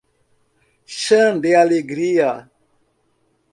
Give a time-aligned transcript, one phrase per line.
[0.99, 2.49] Chã de Alegria